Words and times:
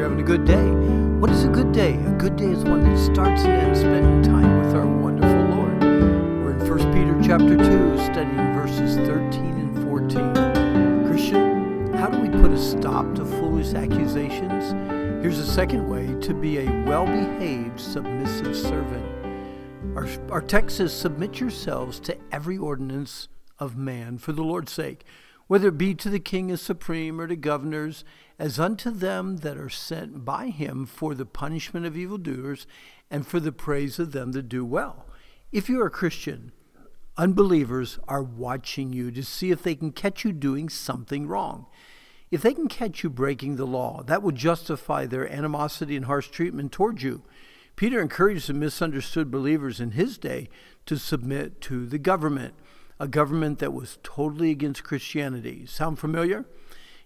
you're 0.00 0.08
having 0.08 0.24
a 0.24 0.26
good 0.26 0.46
day. 0.46 0.70
What 1.20 1.30
is 1.30 1.44
a 1.44 1.48
good 1.48 1.72
day? 1.72 1.92
A 2.06 2.12
good 2.12 2.34
day 2.36 2.46
is 2.46 2.64
one 2.64 2.82
that 2.84 2.96
starts 2.96 3.42
and 3.42 3.52
ends 3.52 3.80
spending 3.80 4.22
time 4.22 4.64
with 4.64 4.74
our 4.74 4.86
wonderful 4.86 5.54
Lord. 5.54 5.78
We're 5.82 6.52
in 6.52 6.66
1 6.66 6.78
Peter 6.94 7.20
chapter 7.22 7.54
2, 7.54 7.98
studying 8.06 8.54
verses 8.54 8.96
13 8.96 9.44
and 9.44 9.84
14. 9.90 11.06
Christian, 11.06 11.92
how 11.92 12.08
do 12.08 12.18
we 12.18 12.30
put 12.30 12.50
a 12.50 12.56
stop 12.56 13.14
to 13.16 13.26
foolish 13.26 13.74
accusations? 13.74 14.72
Here's 15.22 15.38
a 15.38 15.44
second 15.44 15.86
way 15.86 16.18
to 16.22 16.32
be 16.32 16.60
a 16.60 16.84
well 16.86 17.04
behaved, 17.04 17.78
submissive 17.78 18.56
servant. 18.56 19.04
Our, 19.94 20.08
our 20.30 20.40
text 20.40 20.78
says, 20.78 20.94
Submit 20.94 21.40
yourselves 21.40 22.00
to 22.00 22.16
every 22.32 22.56
ordinance 22.56 23.28
of 23.58 23.76
man 23.76 24.16
for 24.16 24.32
the 24.32 24.42
Lord's 24.42 24.72
sake 24.72 25.04
whether 25.50 25.66
it 25.66 25.78
be 25.78 25.92
to 25.92 26.08
the 26.08 26.20
king 26.20 26.48
as 26.52 26.62
supreme 26.62 27.20
or 27.20 27.26
to 27.26 27.34
governors, 27.34 28.04
as 28.40 28.58
unto 28.58 28.90
them 28.90 29.36
that 29.36 29.58
are 29.58 29.68
sent 29.68 30.24
by 30.24 30.46
him 30.46 30.86
for 30.86 31.14
the 31.14 31.26
punishment 31.26 31.84
of 31.84 31.94
evildoers 31.94 32.66
and 33.10 33.26
for 33.26 33.38
the 33.38 33.52
praise 33.52 33.98
of 33.98 34.12
them 34.12 34.32
that 34.32 34.48
do 34.48 34.64
well. 34.64 35.04
If 35.52 35.68
you 35.68 35.78
are 35.82 35.88
a 35.88 35.90
Christian, 35.90 36.50
unbelievers 37.18 37.98
are 38.08 38.22
watching 38.22 38.94
you 38.94 39.10
to 39.10 39.22
see 39.22 39.50
if 39.50 39.62
they 39.62 39.74
can 39.74 39.92
catch 39.92 40.24
you 40.24 40.32
doing 40.32 40.70
something 40.70 41.28
wrong. 41.28 41.66
If 42.30 42.40
they 42.40 42.54
can 42.54 42.66
catch 42.66 43.04
you 43.04 43.10
breaking 43.10 43.56
the 43.56 43.66
law, 43.66 44.02
that 44.04 44.22
will 44.22 44.32
justify 44.32 45.04
their 45.04 45.30
animosity 45.30 45.94
and 45.94 46.06
harsh 46.06 46.28
treatment 46.28 46.72
towards 46.72 47.02
you. 47.02 47.22
Peter 47.76 48.00
encouraged 48.00 48.48
the 48.48 48.54
misunderstood 48.54 49.30
believers 49.30 49.80
in 49.80 49.90
his 49.90 50.16
day 50.16 50.48
to 50.86 50.96
submit 50.96 51.60
to 51.62 51.84
the 51.84 51.98
government 51.98 52.54
a 52.98 53.08
government 53.08 53.58
that 53.58 53.72
was 53.72 53.98
totally 54.02 54.50
against 54.50 54.84
Christianity. 54.84 55.64
Sound 55.66 55.98
familiar? 55.98 56.46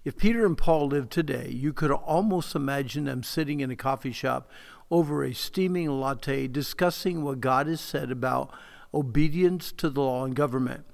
If 0.04 0.18
Peter 0.18 0.44
and 0.44 0.58
Paul 0.58 0.88
lived 0.88 1.10
today, 1.10 1.48
you 1.50 1.72
could 1.72 1.90
almost 1.90 2.54
imagine 2.54 3.04
them 3.04 3.22
sitting 3.22 3.60
in 3.60 3.70
a 3.70 3.76
coffee 3.76 4.12
shop 4.12 4.50
over 4.90 5.24
a 5.24 5.32
steaming 5.32 5.88
latte 5.88 6.46
discussing 6.46 7.22
what 7.22 7.40
God 7.40 7.66
has 7.68 7.80
said 7.80 8.10
about 8.10 8.52
obedience 8.92 9.72
to 9.72 9.88
the 9.88 10.02
law 10.02 10.26
and 10.26 10.36
government. 10.36 10.84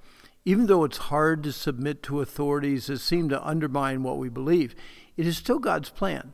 Even 0.45 0.67
though 0.67 0.85
it's 0.85 0.97
hard 0.97 1.43
to 1.43 1.51
submit 1.51 2.01
to 2.03 2.21
authorities 2.21 2.87
that 2.87 2.99
seem 2.99 3.27
to 3.27 3.45
undermine 3.45 4.01
what 4.01 4.17
we 4.17 4.29
believe, 4.29 4.75
it 5.17 5.27
is 5.27 5.37
still 5.37 5.59
God's 5.59 5.89
plan. 5.89 6.31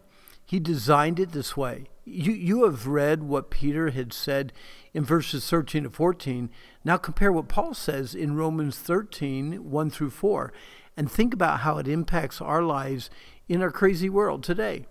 He 0.48 0.62
designed 0.62 1.20
it 1.20 1.34
this 1.34 1.58
way. 1.58 1.90
You, 2.06 2.32
you 2.32 2.64
have 2.64 2.88
read 2.88 3.22
what 3.22 3.50
Peter 3.52 3.90
had 3.90 4.14
said 4.14 4.54
in 4.94 5.04
verses 5.04 5.48
13 5.50 5.84
to 5.84 5.90
14. 5.90 6.50
Now 6.86 6.96
compare 6.96 7.34
what 7.34 7.50
Paul 7.50 7.74
says 7.74 8.16
in 8.16 8.38
Romans 8.38 8.80
13, 8.80 9.70
1 9.70 9.90
through 9.90 10.10
4, 10.10 10.54
and 10.96 11.12
think 11.12 11.34
about 11.34 11.60
how 11.60 11.80
it 11.80 11.88
impacts 11.90 12.40
our 12.40 12.64
lives 12.64 13.10
in 13.50 13.62
our 13.62 13.72
crazy 13.72 14.10
world 14.10 14.42
today. 14.42 14.86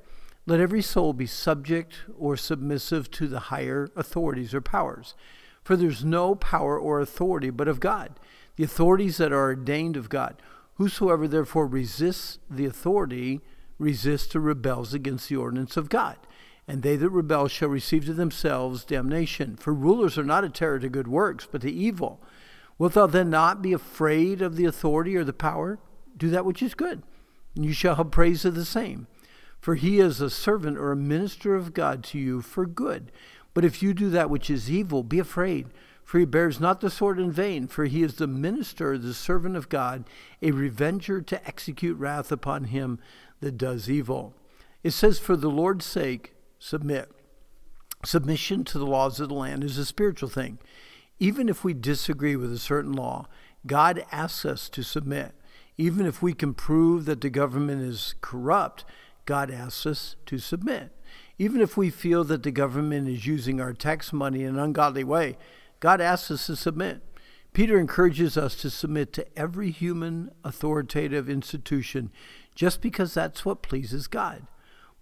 Let 0.45 0.61
every 0.61 0.83
soul 0.83 1.15
be 1.15 1.27
subject 1.27 2.01
or 2.19 2.37
submissive 2.37 3.11
to 3.13 3.27
the 3.27 3.41
higher 3.41 3.89
authorities 3.97 4.53
or 4.53 4.61
powers. 4.61 5.15
For 5.65 5.75
there's 5.75 6.05
no 6.05 6.35
power 6.35 6.79
or 6.79 7.01
authority 7.01 7.49
but 7.49 7.67
of 7.67 7.81
God, 7.81 8.21
the 8.57 8.65
authorities 8.65 9.17
that 9.17 9.33
are 9.33 9.45
ordained 9.45 9.97
of 9.97 10.11
God. 10.11 10.43
Whosoever 10.75 11.27
therefore 11.27 11.67
resists 11.67 12.41
the 12.51 12.67
authority 12.67 13.41
resists 13.79 14.35
or 14.35 14.41
rebels 14.41 14.95
against 14.95 15.29
the 15.29 15.37
ordinance 15.37 15.77
of 15.77 15.89
God. 15.89 16.17
And 16.69 16.83
they 16.83 16.97
that 16.97 17.11
rebel 17.11 17.49
shall 17.49 17.69
receive 17.69 18.07
to 18.07 18.13
themselves 18.13 18.85
damnation. 18.85 19.57
For 19.57 19.73
rulers 19.73 20.19
are 20.19 20.25
not 20.25 20.45
a 20.45 20.49
terror 20.49 20.81
to 20.81 20.89
good 20.89 21.09
works, 21.09 21.47
but 21.51 21.61
to 21.63 21.71
evil. 21.71 22.21
Wilt 22.79 22.95
thou 22.95 23.07
then 23.07 23.31
not 23.31 23.63
be 23.63 23.73
afraid 23.73 24.43
of 24.43 24.57
the 24.57 24.65
authority 24.65 25.17
or 25.17 25.25
the 25.25 25.33
power? 25.33 25.79
Do 26.17 26.29
that 26.31 26.45
which 26.45 26.63
is 26.63 26.75
good, 26.75 27.03
and 27.55 27.65
you 27.65 27.73
shall 27.73 27.95
have 27.95 28.11
praise 28.11 28.45
of 28.45 28.55
the 28.55 28.65
same. 28.65 29.07
For 29.61 29.75
he 29.75 29.99
is 29.99 30.21
a 30.21 30.31
servant 30.31 30.77
or 30.77 30.93
a 30.93 30.97
minister 30.97 31.55
of 31.55 31.73
God 31.73 32.05
to 32.05 32.19
you 32.19 32.43
for 32.43 32.67
good. 32.67 33.13
But 33.55 33.65
if 33.65 33.83
you 33.83 33.95
do 33.95 34.11
that 34.11 34.31
which 34.31 34.51
is 34.51 34.71
evil, 34.71 35.03
be 35.03 35.19
afraid, 35.19 35.69
for 36.07 36.21
he 36.21 36.25
bears 36.25 36.61
not 36.61 36.81
the 36.81 36.89
sword 36.89 37.19
in 37.19 37.33
vain, 37.33 37.67
for 37.67 37.85
he 37.85 38.05
is 38.05 38.15
the 38.15 38.29
minister, 38.29 38.97
the 38.97 39.13
servant 39.13 39.57
of 39.57 39.69
God, 39.69 40.05
a 40.41 40.53
revenger 40.53 41.21
to 41.21 41.45
execute 41.45 41.99
wrath 41.99 42.31
upon 42.31 42.65
him 42.65 43.01
that 43.41 43.59
does 43.59 43.91
evil. 43.91 44.33
It 44.85 44.93
says, 44.93 45.19
For 45.19 45.37
the 45.37 45.51
Lord's 45.51 45.85
sake, 45.85 46.37
submit. 46.61 47.11
Submission 48.05 48.63
to 48.67 48.79
the 48.79 48.87
laws 48.87 49.19
of 49.19 49.29
the 49.29 49.35
land 49.35 49.65
is 49.65 49.79
a 49.79 49.85
spiritual 49.85 50.29
thing. 50.29 50.61
Even 51.19 51.49
if 51.49 51.65
we 51.65 51.75
disagree 51.75 52.37
with 52.37 52.53
a 52.53 52.59
certain 52.59 52.93
law, 52.93 53.27
God 53.67 54.05
asks 54.13 54.45
us 54.45 54.69
to 54.69 54.85
submit. 54.85 55.33
Even 55.77 56.07
if 56.07 56.23
we 56.23 56.35
can 56.35 56.55
prove 56.55 57.05
that 57.07 57.21
the 57.21 57.31
government 57.31 57.83
is 57.83 58.15
corrupt, 58.21 58.85
God 59.25 59.51
asks 59.51 59.85
us 59.85 60.15
to 60.27 60.39
submit. 60.39 60.93
Even 61.37 61.61
if 61.61 61.77
we 61.77 61.91
feel 61.91 62.23
that 62.23 62.45
the 62.45 62.53
government 62.53 63.09
is 63.09 63.27
using 63.27 63.61
our 63.61 63.73
tax 63.73 64.13
money 64.13 64.45
in 64.45 64.51
an 64.51 64.61
ungodly 64.61 65.03
way, 65.03 65.37
God 65.81 66.01
asks 66.01 66.31
us 66.31 66.47
to 66.47 66.57
submit. 66.57 67.03
Peter 67.53 67.79
encourages 67.79 68.37
us 68.37 68.55
to 68.57 68.69
submit 68.69 69.13
to 69.15 69.27
every 69.39 69.71
human 69.71 70.31
authoritative 70.45 71.29
institution 71.29 72.11
just 72.55 72.83
because 72.83 73.15
that's 73.15 73.45
what 73.45 73.63
pleases 73.63 74.07
God. 74.07 74.47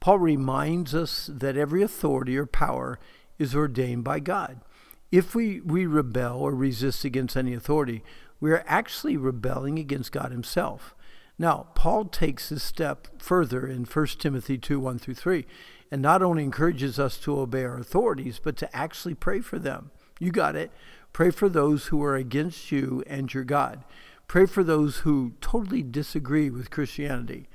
Paul 0.01 0.19
reminds 0.19 0.95
us 0.95 1.31
that 1.33 1.57
every 1.57 1.83
authority 1.83 2.37
or 2.37 2.47
power 2.47 2.99
is 3.39 3.55
ordained 3.55 4.05
by 4.05 4.21
God. 4.21 4.61
If 5.11 5.35
we, 5.35 5.61
we 5.61 5.87
rebel 5.87 6.39
or 6.41 6.55
resist 6.55 7.05
against 7.05 7.37
any 7.37 7.55
authority, 7.55 8.03
we 8.41 8.53
are 8.53 8.65
actually 8.67 9.17
rebelling 9.17 9.79
against 9.79 10.13
God 10.13 10.31
Himself. 10.31 10.95
Now, 11.39 11.69
Paul 11.75 12.05
takes 12.05 12.49
this 12.49 12.63
step 12.63 13.09
further 13.21 13.67
in 13.67 13.85
1 13.85 14.07
Timothy 14.19 14.59
2 14.59 14.79
1 14.79 14.99
through 14.99 15.15
3, 15.15 15.47
and 15.91 16.03
not 16.03 16.23
only 16.23 16.45
encourages 16.45 16.99
us 16.99 17.17
to 17.19 17.39
obey 17.39 17.65
our 17.65 17.79
authorities, 17.79 18.41
but 18.43 18.57
to 18.59 18.77
actually 18.77 19.15
pray 19.15 19.41
for 19.41 19.59
them. 19.59 19.91
You 20.19 20.31
got 20.31 20.57
it. 20.57 20.71
Pray 21.13 21.31
for 21.31 21.49
those 21.49 21.87
who 21.87 22.03
are 22.03 22.17
against 22.17 22.73
you 22.73 23.03
and 23.07 23.33
your 23.33 23.45
God. 23.45 23.85
Pray 24.27 24.47
for 24.47 24.65
those 24.65 24.99
who 24.99 25.35
totally 25.41 25.83
disagree 25.83 26.51
with 26.51 26.71
Christianity. 26.71 27.49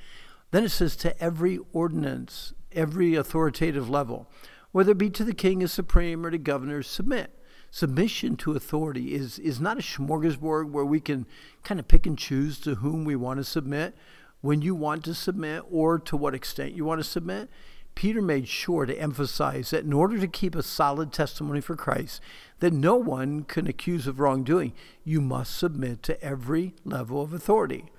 Then 0.51 0.63
it 0.63 0.69
says 0.69 0.95
to 0.97 1.21
every 1.21 1.59
ordinance, 1.73 2.53
every 2.71 3.15
authoritative 3.15 3.89
level, 3.89 4.29
whether 4.71 4.91
it 4.91 4.97
be 4.97 5.09
to 5.09 5.23
the 5.23 5.33
king 5.33 5.63
as 5.63 5.71
supreme 5.71 6.25
or 6.25 6.31
to 6.31 6.37
governors, 6.37 6.87
submit. 6.87 7.35
Submission 7.71 8.35
to 8.37 8.53
authority 8.53 9.13
is, 9.13 9.37
is 9.39 9.59
not 9.59 9.77
a 9.77 9.81
smorgasbord 9.81 10.71
where 10.71 10.85
we 10.85 10.99
can 10.99 11.25
kind 11.63 11.79
of 11.79 11.87
pick 11.87 12.07
and 12.07 12.17
choose 12.17 12.59
to 12.59 12.75
whom 12.75 13.05
we 13.05 13.15
want 13.15 13.37
to 13.39 13.43
submit, 13.43 13.95
when 14.41 14.61
you 14.61 14.73
want 14.73 15.03
to 15.03 15.13
submit, 15.13 15.63
or 15.69 15.99
to 15.99 16.15
what 16.15 16.33
extent 16.33 16.73
you 16.73 16.85
want 16.85 16.99
to 16.99 17.03
submit. 17.03 17.49
Peter 17.99 18.21
made 18.21 18.47
sure 18.47 18.85
to 18.85 18.97
emphasize 18.97 19.71
that 19.71 19.83
in 19.83 19.91
order 19.91 20.17
to 20.17 20.25
keep 20.25 20.55
a 20.55 20.63
solid 20.63 21.11
testimony 21.11 21.59
for 21.59 21.75
Christ, 21.75 22.21
that 22.59 22.71
no 22.71 22.95
one 22.95 23.43
can 23.43 23.67
accuse 23.67 24.07
of 24.07 24.21
wrongdoing, 24.21 24.71
you 25.03 25.19
must 25.19 25.57
submit 25.57 26.01
to 26.03 26.23
every 26.23 26.73
level 26.85 27.21
of 27.21 27.33
authority. 27.33 27.91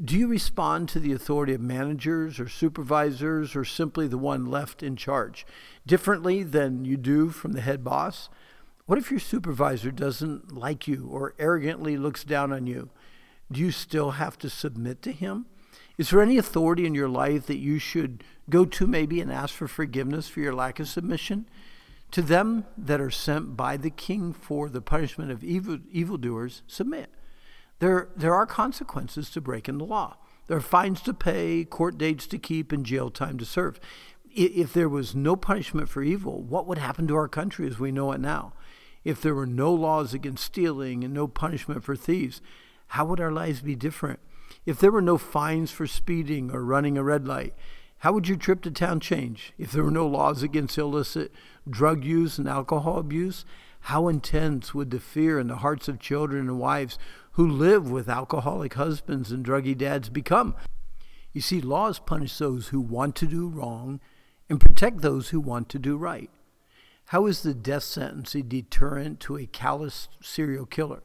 Do 0.00 0.16
you 0.16 0.28
respond 0.28 0.88
to 0.90 1.00
the 1.00 1.12
authority 1.12 1.54
of 1.54 1.60
managers 1.60 2.38
or 2.38 2.48
supervisors 2.48 3.56
or 3.56 3.64
simply 3.64 4.06
the 4.06 4.16
one 4.16 4.46
left 4.46 4.80
in 4.80 4.94
charge 4.94 5.44
differently 5.84 6.44
than 6.44 6.84
you 6.84 6.96
do 6.96 7.30
from 7.30 7.50
the 7.50 7.62
head 7.62 7.82
boss? 7.82 8.28
What 8.86 9.00
if 9.00 9.10
your 9.10 9.18
supervisor 9.18 9.90
doesn't 9.90 10.56
like 10.56 10.86
you 10.86 11.08
or 11.10 11.34
arrogantly 11.40 11.96
looks 11.96 12.22
down 12.22 12.52
on 12.52 12.68
you? 12.68 12.90
Do 13.50 13.58
you 13.60 13.72
still 13.72 14.12
have 14.12 14.38
to 14.38 14.48
submit 14.48 15.02
to 15.02 15.10
him? 15.10 15.46
Is 15.98 16.10
there 16.10 16.22
any 16.22 16.38
authority 16.38 16.86
in 16.86 16.94
your 16.94 17.08
life 17.08 17.46
that 17.46 17.58
you 17.58 17.78
should 17.78 18.24
go 18.48 18.64
to 18.64 18.86
maybe 18.86 19.20
and 19.20 19.30
ask 19.30 19.54
for 19.54 19.68
forgiveness 19.68 20.28
for 20.28 20.40
your 20.40 20.54
lack 20.54 20.80
of 20.80 20.88
submission? 20.88 21.48
To 22.12 22.22
them 22.22 22.66
that 22.76 23.00
are 23.00 23.10
sent 23.10 23.56
by 23.56 23.76
the 23.76 23.90
king 23.90 24.32
for 24.32 24.68
the 24.68 24.82
punishment 24.82 25.30
of 25.30 25.42
evil, 25.42 25.78
evildoers, 25.90 26.62
submit. 26.66 27.10
There, 27.78 28.08
there 28.14 28.34
are 28.34 28.46
consequences 28.46 29.30
to 29.30 29.40
breaking 29.40 29.78
the 29.78 29.84
law. 29.84 30.16
There 30.46 30.56
are 30.56 30.60
fines 30.60 31.00
to 31.02 31.14
pay, 31.14 31.64
court 31.64 31.98
dates 31.98 32.26
to 32.28 32.38
keep, 32.38 32.72
and 32.72 32.84
jail 32.84 33.10
time 33.10 33.38
to 33.38 33.44
serve. 33.44 33.80
If 34.30 34.72
there 34.72 34.88
was 34.88 35.14
no 35.14 35.36
punishment 35.36 35.88
for 35.88 36.02
evil, 36.02 36.42
what 36.42 36.66
would 36.66 36.78
happen 36.78 37.06
to 37.08 37.16
our 37.16 37.28
country 37.28 37.66
as 37.66 37.78
we 37.78 37.92
know 37.92 38.12
it 38.12 38.20
now? 38.20 38.52
If 39.04 39.20
there 39.20 39.34
were 39.34 39.46
no 39.46 39.72
laws 39.72 40.14
against 40.14 40.44
stealing 40.44 41.04
and 41.04 41.12
no 41.12 41.26
punishment 41.26 41.82
for 41.84 41.96
thieves, 41.96 42.40
how 42.88 43.06
would 43.06 43.20
our 43.20 43.32
lives 43.32 43.62
be 43.62 43.74
different? 43.74 44.20
If 44.66 44.78
there 44.78 44.92
were 44.92 45.02
no 45.02 45.18
fines 45.18 45.70
for 45.70 45.86
speeding 45.86 46.50
or 46.50 46.64
running 46.64 46.96
a 46.96 47.02
red 47.02 47.26
light, 47.26 47.54
how 47.98 48.12
would 48.12 48.26
your 48.26 48.36
trip 48.36 48.62
to 48.62 48.70
town 48.70 49.00
change? 49.00 49.52
If 49.58 49.70
there 49.70 49.84
were 49.84 49.90
no 49.90 50.06
laws 50.06 50.42
against 50.42 50.76
illicit 50.76 51.32
drug 51.68 52.04
use 52.04 52.38
and 52.38 52.48
alcohol 52.48 52.98
abuse, 52.98 53.44
how 53.86 54.08
intense 54.08 54.74
would 54.74 54.90
the 54.90 55.00
fear 55.00 55.38
in 55.38 55.46
the 55.48 55.56
hearts 55.56 55.88
of 55.88 56.00
children 56.00 56.48
and 56.48 56.58
wives 56.58 56.98
who 57.32 57.46
live 57.46 57.90
with 57.90 58.08
alcoholic 58.08 58.74
husbands 58.74 59.30
and 59.30 59.44
druggy 59.44 59.76
dads 59.76 60.08
become? 60.08 60.54
You 61.32 61.40
see, 61.40 61.60
laws 61.60 61.98
punish 61.98 62.38
those 62.38 62.68
who 62.68 62.80
want 62.80 63.16
to 63.16 63.26
do 63.26 63.48
wrong 63.48 64.00
and 64.50 64.60
protect 64.60 65.00
those 65.00 65.30
who 65.30 65.40
want 65.40 65.68
to 65.70 65.78
do 65.78 65.96
right. 65.96 66.30
How 67.06 67.26
is 67.26 67.42
the 67.42 67.54
death 67.54 67.84
sentence 67.84 68.34
a 68.34 68.42
deterrent 68.42 69.20
to 69.20 69.36
a 69.36 69.46
callous 69.46 70.08
serial 70.20 70.66
killer? 70.66 71.02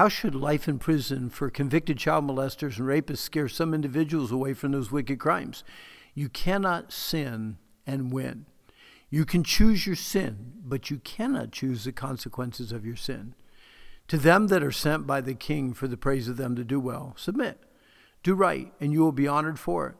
How 0.00 0.08
should 0.08 0.34
life 0.34 0.66
in 0.66 0.78
prison 0.78 1.28
for 1.28 1.50
convicted 1.50 1.98
child 1.98 2.24
molesters 2.24 2.78
and 2.78 2.88
rapists 2.88 3.18
scare 3.18 3.50
some 3.50 3.74
individuals 3.74 4.32
away 4.32 4.54
from 4.54 4.72
those 4.72 4.90
wicked 4.90 5.18
crimes? 5.18 5.62
You 6.14 6.30
cannot 6.30 6.90
sin 6.90 7.58
and 7.86 8.10
win. 8.10 8.46
You 9.10 9.26
can 9.26 9.44
choose 9.44 9.86
your 9.86 9.96
sin, 9.96 10.54
but 10.64 10.88
you 10.90 11.00
cannot 11.00 11.52
choose 11.52 11.84
the 11.84 11.92
consequences 11.92 12.72
of 12.72 12.86
your 12.86 12.96
sin. 12.96 13.34
To 14.08 14.16
them 14.16 14.46
that 14.46 14.62
are 14.62 14.72
sent 14.72 15.06
by 15.06 15.20
the 15.20 15.34
king 15.34 15.74
for 15.74 15.86
the 15.86 15.98
praise 15.98 16.28
of 16.28 16.38
them 16.38 16.56
to 16.56 16.64
do 16.64 16.80
well, 16.80 17.12
submit. 17.18 17.58
Do 18.22 18.32
right, 18.32 18.72
and 18.80 18.94
you 18.94 19.00
will 19.00 19.12
be 19.12 19.28
honored 19.28 19.58
for 19.58 19.88
it. 19.88 19.96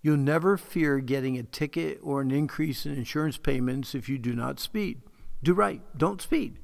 You'll 0.00 0.16
never 0.16 0.56
fear 0.56 0.98
getting 1.00 1.36
a 1.36 1.42
ticket 1.42 2.00
or 2.02 2.22
an 2.22 2.30
increase 2.30 2.86
in 2.86 2.94
insurance 2.94 3.36
payments 3.36 3.94
if 3.94 4.08
you 4.08 4.16
do 4.16 4.34
not 4.34 4.60
speed. 4.60 5.02
Do 5.42 5.52
right, 5.52 5.82
don't 5.94 6.22
speed. 6.22 6.56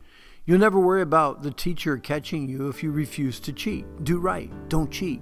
You'll 0.48 0.58
never 0.58 0.80
worry 0.80 1.02
about 1.02 1.42
the 1.42 1.50
teacher 1.50 1.98
catching 1.98 2.48
you 2.48 2.70
if 2.70 2.82
you 2.82 2.90
refuse 2.90 3.38
to 3.40 3.52
cheat. 3.52 3.84
Do 4.02 4.16
right, 4.16 4.50
don't 4.70 4.90
cheat. 4.90 5.20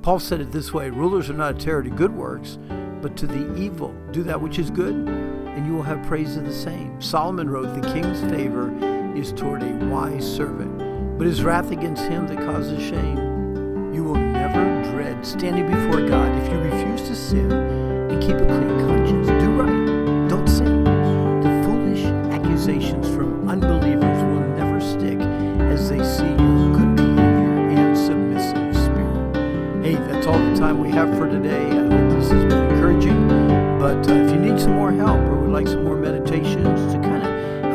Paul 0.00 0.18
said 0.18 0.40
it 0.40 0.50
this 0.50 0.72
way 0.72 0.88
Rulers 0.88 1.28
are 1.28 1.34
not 1.34 1.56
a 1.56 1.58
terror 1.58 1.82
to 1.82 1.90
good 1.90 2.16
works, 2.16 2.56
but 3.02 3.14
to 3.18 3.26
the 3.26 3.54
evil. 3.54 3.94
Do 4.12 4.22
that 4.22 4.40
which 4.40 4.58
is 4.58 4.70
good, 4.70 4.94
and 4.94 5.66
you 5.66 5.74
will 5.74 5.82
have 5.82 6.02
praise 6.06 6.38
of 6.38 6.46
the 6.46 6.54
same. 6.54 6.98
Solomon 7.02 7.50
wrote, 7.50 7.82
The 7.82 7.92
king's 7.92 8.22
favor 8.32 8.74
is 9.14 9.30
toward 9.34 9.62
a 9.62 9.74
wise 9.90 10.24
servant, 10.24 11.18
but 11.18 11.26
his 11.26 11.44
wrath 11.44 11.70
against 11.70 12.04
him 12.04 12.26
that 12.28 12.38
causes 12.38 12.82
shame. 12.82 13.92
You 13.92 14.04
will 14.04 14.14
never 14.14 14.90
dread 14.90 15.26
standing 15.26 15.66
before 15.66 16.08
God 16.08 16.34
if 16.42 16.50
you 16.50 16.58
refuse 16.58 17.06
to 17.08 17.14
sin 17.14 17.52
and 17.52 18.22
keep 18.22 18.36
a 18.36 18.46
clean 18.46 18.86
conscience. 18.86 19.26
Do 19.26 19.60
right, 19.60 19.81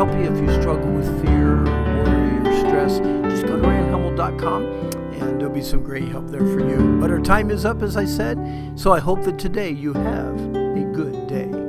if 0.09 0.41
you 0.41 0.61
struggle 0.61 0.91
with 0.91 1.07
fear 1.25 1.57
or 1.57 2.03
worry 2.03 2.47
or 2.47 2.59
stress, 2.59 2.99
just 3.31 3.45
go 3.47 3.55
to 3.55 3.67
randhummel.com 3.67 4.65
and 5.13 5.39
there'll 5.39 5.53
be 5.53 5.61
some 5.61 5.83
great 5.83 6.07
help 6.07 6.27
there 6.29 6.41
for 6.41 6.59
you. 6.59 6.97
But 6.99 7.11
our 7.11 7.19
time 7.19 7.51
is 7.51 7.65
up, 7.65 7.81
as 7.81 7.97
I 7.97 8.05
said, 8.05 8.37
so 8.75 8.93
I 8.93 8.99
hope 8.99 9.23
that 9.23 9.39
today 9.39 9.71
you 9.71 9.93
have 9.93 10.39
a 10.55 10.91
good 10.93 11.27
day. 11.27 11.66